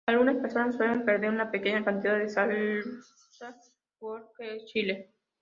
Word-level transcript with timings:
Algunas 0.07 0.37
personas 0.37 0.75
suelen 0.75 1.05
verter 1.05 1.29
una 1.29 1.51
pequeña 1.51 1.85
cantidad 1.85 2.17
de 2.17 2.27
salsa 2.27 3.55
worcestershire. 3.99 5.11